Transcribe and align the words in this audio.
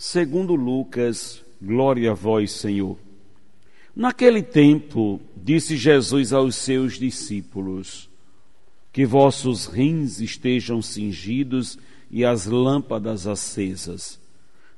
segundo 0.00 0.54
Lucas, 0.54 1.44
glória 1.60 2.12
a 2.12 2.14
vós, 2.14 2.52
Senhor. 2.52 2.96
Naquele 3.94 4.42
tempo, 4.42 5.20
disse 5.36 5.76
Jesus 5.76 6.32
aos 6.32 6.54
seus 6.54 6.98
discípulos: 6.98 8.08
Que 8.90 9.04
vossos 9.04 9.66
rins 9.66 10.18
estejam 10.18 10.80
cingidos 10.80 11.78
e 12.10 12.24
as 12.24 12.46
lâmpadas 12.46 13.26
acesas. 13.26 14.18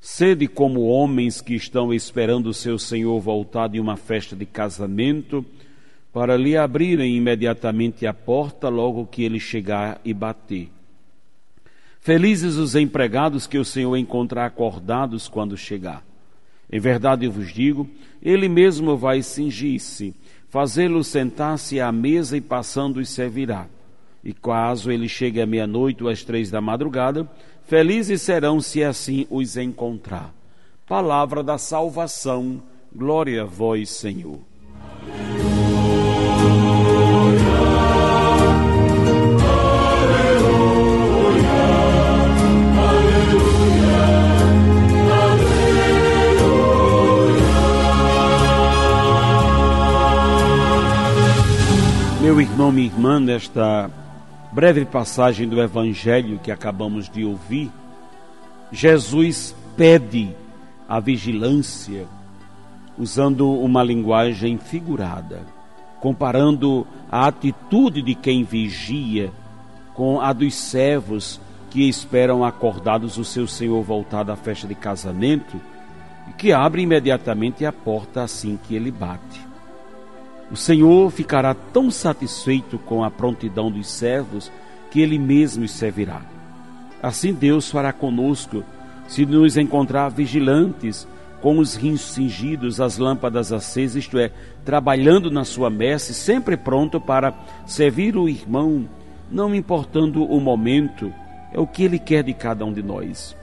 Sede 0.00 0.48
como 0.48 0.88
homens 0.88 1.40
que 1.40 1.54
estão 1.54 1.94
esperando 1.94 2.48
o 2.48 2.54
seu 2.54 2.76
Senhor 2.76 3.20
voltar 3.20 3.68
de 3.68 3.78
uma 3.78 3.96
festa 3.96 4.34
de 4.34 4.44
casamento 4.44 5.46
para 6.12 6.36
lhe 6.36 6.56
abrirem 6.56 7.16
imediatamente 7.16 8.08
a 8.08 8.12
porta 8.12 8.68
logo 8.68 9.06
que 9.06 9.22
ele 9.22 9.38
chegar 9.38 10.00
e 10.04 10.12
bater. 10.12 10.68
Felizes 12.02 12.56
os 12.56 12.74
empregados 12.74 13.46
que 13.46 13.56
o 13.56 13.64
Senhor 13.64 13.96
encontrar 13.96 14.46
acordados 14.46 15.28
quando 15.28 15.56
chegar. 15.56 16.04
Em 16.70 16.80
verdade 16.80 17.26
eu 17.26 17.30
vos 17.30 17.52
digo, 17.52 17.88
ele 18.20 18.48
mesmo 18.48 18.96
vai 18.96 19.22
cingir-se, 19.22 20.12
fazê-lo 20.48 21.04
sentar-se 21.04 21.80
à 21.80 21.92
mesa 21.92 22.36
e 22.36 22.40
passando 22.40 22.96
os 22.96 23.08
servirá. 23.08 23.68
E 24.24 24.32
caso 24.32 24.90
ele 24.90 25.08
chegue 25.08 25.40
à 25.40 25.46
meia-noite 25.46 26.02
ou 26.02 26.10
às 26.10 26.24
três 26.24 26.50
da 26.50 26.60
madrugada, 26.60 27.30
felizes 27.66 28.20
serão 28.20 28.60
se 28.60 28.82
assim 28.82 29.24
os 29.30 29.56
encontrar. 29.56 30.34
Palavra 30.88 31.40
da 31.40 31.56
salvação, 31.56 32.60
glória 32.92 33.42
a 33.42 33.46
vós, 33.46 33.90
Senhor. 33.90 34.40
Irmão, 52.42 52.72
minha 52.72 52.86
irmã, 52.86 53.20
nesta 53.20 53.88
breve 54.52 54.84
passagem 54.84 55.48
do 55.48 55.62
Evangelho 55.62 56.40
que 56.40 56.50
acabamos 56.50 57.08
de 57.08 57.24
ouvir, 57.24 57.70
Jesus 58.72 59.54
pede 59.76 60.34
a 60.88 60.98
vigilância 60.98 62.06
usando 62.98 63.48
uma 63.48 63.82
linguagem 63.84 64.58
figurada, 64.58 65.42
comparando 66.00 66.84
a 67.10 67.28
atitude 67.28 68.02
de 68.02 68.14
quem 68.14 68.42
vigia 68.42 69.30
com 69.94 70.20
a 70.20 70.32
dos 70.32 70.54
servos 70.54 71.40
que 71.70 71.88
esperam 71.88 72.44
acordados 72.44 73.18
o 73.18 73.24
seu 73.24 73.46
senhor 73.46 73.82
voltar 73.84 74.24
da 74.24 74.34
festa 74.34 74.66
de 74.66 74.74
casamento 74.74 75.60
e 76.28 76.32
que 76.32 76.52
abre 76.52 76.82
imediatamente 76.82 77.64
a 77.64 77.72
porta 77.72 78.22
assim 78.22 78.58
que 78.66 78.74
ele 78.74 78.90
bate. 78.90 79.51
O 80.52 80.56
Senhor 80.56 81.10
ficará 81.10 81.54
tão 81.54 81.90
satisfeito 81.90 82.78
com 82.78 83.02
a 83.02 83.10
prontidão 83.10 83.70
dos 83.70 83.86
servos 83.86 84.52
que 84.90 85.00
ele 85.00 85.18
mesmo 85.18 85.64
os 85.64 85.70
servirá. 85.70 86.20
Assim 87.02 87.32
Deus 87.32 87.70
fará 87.70 87.90
conosco 87.90 88.62
se 89.08 89.24
nos 89.24 89.56
encontrar 89.56 90.10
vigilantes, 90.10 91.08
com 91.40 91.58
os 91.58 91.74
rins 91.74 92.02
cingidos, 92.02 92.80
as 92.80 92.98
lâmpadas 92.98 93.50
acesas, 93.50 93.96
isto 93.96 94.18
é, 94.18 94.30
trabalhando 94.64 95.30
na 95.30 95.44
sua 95.44 95.70
messe, 95.70 96.14
sempre 96.14 96.56
pronto 96.56 97.00
para 97.00 97.34
servir 97.66 98.16
o 98.16 98.28
irmão, 98.28 98.86
não 99.30 99.54
importando 99.54 100.22
o 100.22 100.38
momento, 100.38 101.12
é 101.50 101.58
o 101.58 101.66
que 101.66 101.82
ele 101.82 101.98
quer 101.98 102.22
de 102.22 102.32
cada 102.32 102.64
um 102.64 102.72
de 102.72 102.82
nós. 102.82 103.34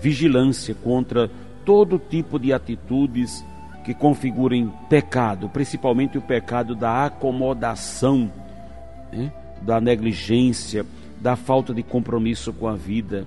Vigilância 0.00 0.74
contra 0.74 1.28
todo 1.64 1.98
tipo 1.98 2.38
de 2.38 2.52
atitudes 2.52 3.44
que 3.84 3.92
configurem 3.92 4.72
pecado, 4.88 5.48
principalmente 5.48 6.16
o 6.16 6.22
pecado 6.22 6.74
da 6.74 7.04
acomodação, 7.04 8.32
né? 9.12 9.30
da 9.60 9.80
negligência, 9.80 10.86
da 11.20 11.36
falta 11.36 11.74
de 11.74 11.82
compromisso 11.82 12.52
com 12.52 12.66
a 12.66 12.74
vida. 12.74 13.26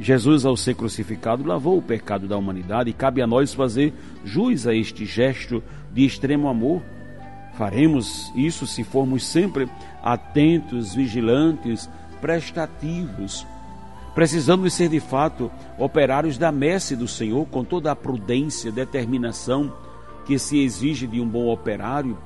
Jesus, 0.00 0.44
ao 0.44 0.56
ser 0.56 0.74
crucificado, 0.74 1.44
lavou 1.44 1.78
o 1.78 1.82
pecado 1.82 2.26
da 2.26 2.36
humanidade 2.36 2.90
e 2.90 2.92
cabe 2.92 3.22
a 3.22 3.26
nós 3.26 3.54
fazer 3.54 3.94
jus 4.24 4.66
a 4.66 4.74
este 4.74 5.04
gesto 5.04 5.62
de 5.92 6.04
extremo 6.04 6.48
amor. 6.48 6.82
Faremos 7.56 8.32
isso 8.36 8.66
se 8.66 8.84
formos 8.84 9.26
sempre 9.26 9.68
atentos, 10.02 10.94
vigilantes, 10.94 11.88
prestativos 12.20 13.46
Precisamos 14.18 14.74
ser 14.74 14.88
de 14.88 14.98
fato 14.98 15.48
operários 15.78 16.36
da 16.36 16.50
messe 16.50 16.96
do 16.96 17.06
Senhor 17.06 17.46
com 17.46 17.62
toda 17.62 17.92
a 17.92 17.94
prudência, 17.94 18.72
determinação 18.72 19.72
que 20.26 20.40
se 20.40 20.58
exige 20.58 21.06
de 21.06 21.20
um 21.20 21.28
bom 21.28 21.46
operário. 21.52 22.18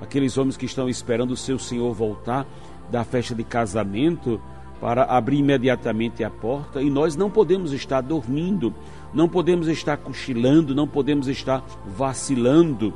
Aqueles 0.00 0.38
homens 0.38 0.56
que 0.56 0.64
estão 0.64 0.88
esperando 0.88 1.32
o 1.32 1.36
seu 1.36 1.58
Senhor 1.58 1.92
voltar 1.92 2.46
da 2.88 3.02
festa 3.02 3.34
de 3.34 3.42
casamento 3.42 4.40
para 4.80 5.02
abrir 5.02 5.38
imediatamente 5.38 6.22
a 6.22 6.30
porta 6.30 6.80
e 6.80 6.88
nós 6.88 7.16
não 7.16 7.28
podemos 7.28 7.72
estar 7.72 8.00
dormindo, 8.00 8.72
não 9.12 9.28
podemos 9.28 9.66
estar 9.66 9.96
cochilando, 9.96 10.72
não 10.72 10.86
podemos 10.86 11.26
estar 11.26 11.64
vacilando. 11.84 12.94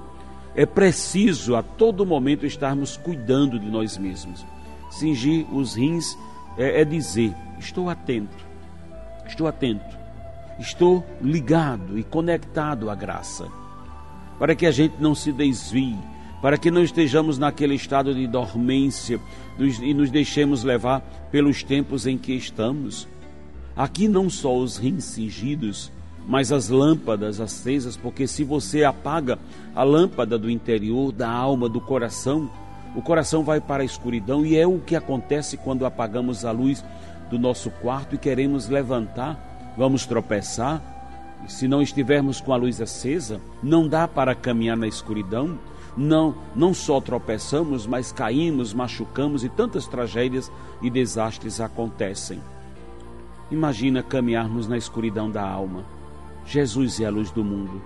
É 0.55 0.65
preciso 0.65 1.57
a 1.57 1.63
todo 1.65 2.07
momento 2.07 2.47
estarmos 2.47 2.97
cuidando 2.97 3.59
de 3.59 3.69
nós 3.69 3.99
mesmos. 3.99 4.47
Cingir 4.93 5.45
os 5.53 5.75
rins 5.75 6.17
é, 6.59 6.81
é 6.81 6.85
dizer: 6.85 7.35
estou 7.59 7.89
atento, 7.89 8.37
estou 9.27 9.47
atento, 9.47 9.97
estou 10.59 11.05
ligado 11.21 11.99
e 11.99 12.03
conectado 12.03 12.91
à 12.91 12.95
graça, 12.95 13.49
para 14.39 14.55
que 14.55 14.67
a 14.67 14.71
gente 14.71 14.95
não 15.01 15.15
se 15.15 15.33
desvie, 15.33 15.99
para 16.41 16.59
que 16.59 16.71
não 16.71 16.83
estejamos 16.83 17.39
naquele 17.39 17.75
estado 17.75 18.15
de 18.15 18.27
dormência 18.27 19.21
e 19.59 19.95
nos 19.95 20.11
deixemos 20.11 20.63
levar 20.63 21.01
pelos 21.31 21.63
tempos 21.63 22.07
em 22.07 22.19
que 22.19 22.33
estamos. 22.33 23.09
Aqui 23.77 24.07
não 24.07 24.31
só 24.31 24.57
os 24.57 24.77
rins 24.77 25.05
cingidos, 25.05 25.91
mas 26.27 26.53
as 26.53 26.69
lâmpadas 26.69 27.41
acesas, 27.41 27.97
porque 27.97 28.27
se 28.27 28.45
você 28.45 28.85
apaga 28.85 29.39
a 29.75 29.83
lâmpada 29.83 30.39
do 30.39 30.51
interior, 30.51 31.13
da 31.13 31.29
alma, 31.29 31.69
do 31.69 31.81
coração, 31.81 32.51
o 32.95 33.03
coração 33.03 33.43
vai 33.43 33.61
para 33.61 33.83
a 33.83 33.87
escuridão 33.87 34.47
e 34.47 34.57
é 34.57 34.67
o 34.67 34.79
que 34.79 34.95
acontece 34.95 35.57
quando 35.57 35.85
apagamos 35.85 36.45
a 36.45 36.53
luz 36.53 36.85
do 37.29 37.39
nosso 37.39 37.71
quarto 37.71 38.15
e 38.15 38.19
queremos 38.19 38.69
levantar, 38.69 39.75
vamos 39.77 40.07
tropeçar. 40.07 40.81
E 41.45 41.53
se 41.53 41.67
não 41.67 41.83
estivermos 41.83 42.41
com 42.41 42.53
a 42.53 42.57
luz 42.57 42.81
acesa, 42.81 43.41
não 43.63 43.89
dá 43.89 44.07
para 44.07 44.35
caminhar 44.35 44.77
na 44.77 44.87
escuridão. 44.87 45.59
Não, 45.97 46.35
não 46.55 46.73
só 46.73 47.01
tropeçamos, 47.01 47.87
mas 47.87 48.11
caímos, 48.11 48.73
machucamos 48.73 49.45
e 49.45 49.49
tantas 49.49 49.87
tragédias 49.87 50.51
e 50.81 50.89
desastres 50.89 51.61
acontecem. 51.61 52.41
Imagina 53.51 54.03
caminharmos 54.03 54.67
na 54.67 54.77
escuridão 54.77 55.31
da 55.31 55.43
alma. 55.43 55.85
Jesus 56.47 57.01
é 57.01 57.07
a 57.07 57.11
luz 57.11 57.31
do 57.31 57.45
mundo. 57.45 57.81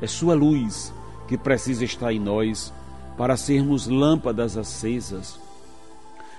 É 0.00 0.06
sua 0.06 0.34
luz 0.34 0.92
que 1.26 1.36
precisa 1.36 1.84
estar 1.84 2.12
em 2.12 2.20
nós 2.20 2.72
para 3.18 3.36
sermos 3.36 3.88
lâmpadas 3.88 4.56
acesas, 4.56 5.40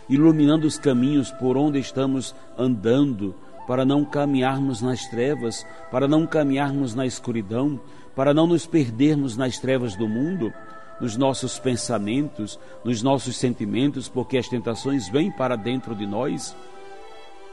iluminando 0.09 0.65
os 0.65 0.79
caminhos 0.79 1.29
por 1.29 1.57
onde 1.57 1.77
estamos 1.77 2.33
andando, 2.57 3.35
para 3.67 3.83
não 3.83 4.05
caminharmos 4.05 4.81
nas 4.81 5.05
trevas, 5.07 5.67
para 5.91 6.07
não 6.07 6.25
caminharmos 6.25 6.95
na 6.95 7.05
escuridão, 7.05 7.79
para 8.15 8.33
não 8.33 8.47
nos 8.47 8.65
perdermos 8.65 9.35
nas 9.35 9.59
trevas 9.59 9.95
do 9.95 10.07
mundo, 10.07 10.53
nos 11.01 11.17
nossos 11.17 11.59
pensamentos, 11.59 12.57
nos 12.83 13.03
nossos 13.03 13.37
sentimentos, 13.37 14.07
porque 14.07 14.37
as 14.37 14.47
tentações 14.47 15.09
vêm 15.09 15.29
para 15.29 15.57
dentro 15.57 15.93
de 15.93 16.05
nós. 16.05 16.55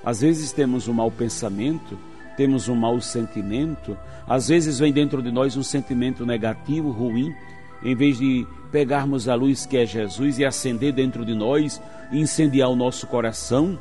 Às 0.04 0.20
vezes 0.20 0.52
temos 0.52 0.86
um 0.86 0.92
mau 0.92 1.10
pensamento, 1.10 1.98
temos 2.36 2.68
um 2.68 2.76
mau 2.76 3.00
sentimento, 3.00 3.96
às 4.26 4.48
vezes 4.48 4.78
vem 4.78 4.92
dentro 4.92 5.20
de 5.20 5.32
nós 5.32 5.56
um 5.56 5.62
sentimento 5.62 6.24
negativo, 6.24 6.90
ruim, 6.90 7.34
em 7.82 7.94
vez 7.94 8.18
de 8.18 8.46
pegarmos 8.70 9.28
a 9.28 9.34
luz 9.34 9.66
que 9.66 9.76
é 9.76 9.86
Jesus 9.86 10.38
e 10.38 10.44
acender 10.44 10.92
dentro 10.92 11.24
de 11.24 11.34
nós, 11.34 11.80
incendiar 12.12 12.70
o 12.70 12.76
nosso 12.76 13.06
coração, 13.06 13.78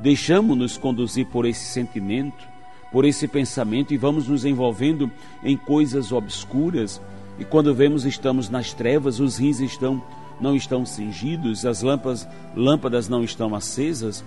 deixamos-nos 0.00 0.76
conduzir 0.76 1.26
por 1.26 1.44
esse 1.46 1.64
sentimento, 1.64 2.46
por 2.92 3.04
esse 3.04 3.26
pensamento 3.26 3.92
e 3.92 3.96
vamos 3.96 4.28
nos 4.28 4.44
envolvendo 4.44 5.10
em 5.42 5.56
coisas 5.56 6.12
obscuras. 6.12 7.00
E 7.38 7.44
quando 7.44 7.74
vemos 7.74 8.04
estamos 8.04 8.48
nas 8.48 8.72
trevas, 8.72 9.20
os 9.20 9.38
rins 9.38 9.60
estão 9.60 10.02
não 10.40 10.54
estão 10.54 10.86
cingidos, 10.86 11.66
as 11.66 11.82
lâmpadas, 11.82 12.28
lâmpadas 12.54 13.08
não 13.08 13.24
estão 13.24 13.56
acesas, 13.56 14.24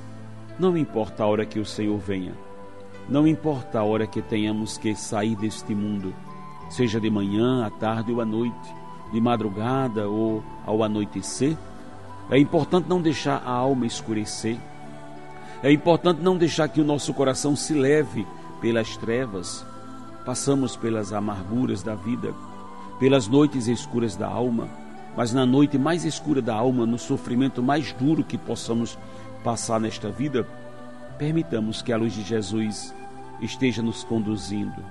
não 0.60 0.76
importa 0.78 1.24
a 1.24 1.28
hora 1.28 1.46
que 1.46 1.58
o 1.58 1.66
Senhor 1.66 1.98
venha. 1.98 2.34
Não 3.08 3.26
importa 3.26 3.80
a 3.80 3.84
hora 3.84 4.06
que 4.06 4.22
tenhamos 4.22 4.78
que 4.78 4.94
sair 4.94 5.36
deste 5.36 5.74
mundo, 5.74 6.14
seja 6.70 7.00
de 7.00 7.10
manhã, 7.10 7.66
à 7.66 7.70
tarde 7.70 8.12
ou 8.12 8.22
à 8.22 8.26
noite, 8.26 8.81
de 9.12 9.20
madrugada 9.20 10.08
ou 10.08 10.44
ao 10.66 10.84
anoitecer, 10.84 11.58
é 12.30 12.38
importante 12.38 12.88
não 12.88 13.02
deixar 13.02 13.44
a 13.46 13.52
alma 13.52 13.86
escurecer. 13.86 14.58
É 15.62 15.72
importante 15.72 16.22
não 16.22 16.38
deixar 16.38 16.68
que 16.70 16.82
o 16.82 16.86
nosso 16.86 17.14
coração 17.14 17.56
se 17.56 17.74
leve 17.74 18.26
pelas 18.62 18.96
trevas. 18.98 19.66
Passamos 20.26 20.76
pelas 20.76 21.12
amarguras 21.12 21.84
da 21.84 21.94
vida, 21.94 22.34
pelas 23.00 23.28
noites 23.28 23.68
escuras 23.68 24.16
da 24.16 24.28
alma, 24.28 24.70
mas 25.16 25.34
na 25.34 25.46
noite 25.46 25.78
mais 25.78 26.06
escura 26.06 26.42
da 26.42 26.56
alma, 26.56 26.86
no 26.86 26.98
sofrimento 26.98 27.62
mais 27.62 27.92
duro 27.94 28.24
que 28.24 28.38
possamos 28.38 28.98
passar 29.44 29.80
nesta 29.80 30.10
vida, 30.10 30.48
permitamos 31.18 31.82
que 31.82 31.92
a 31.92 31.98
luz 31.98 32.14
de 32.14 32.24
Jesus 32.24 32.94
esteja 33.42 33.82
nos 33.82 34.04
conduzindo 34.04 34.84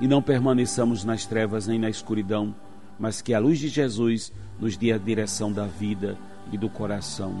e 0.00 0.06
não 0.08 0.22
permaneçamos 0.22 1.04
nas 1.04 1.26
trevas 1.26 1.66
nem 1.66 1.78
na 1.78 1.90
escuridão, 1.90 2.54
mas 3.02 3.20
que 3.20 3.34
a 3.34 3.40
luz 3.40 3.58
de 3.58 3.66
Jesus 3.66 4.32
nos 4.60 4.76
dê 4.76 4.92
a 4.92 4.96
direção 4.96 5.52
da 5.52 5.66
vida 5.66 6.16
e 6.52 6.56
do 6.56 6.70
coração. 6.70 7.34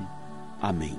Amém. 0.60 0.98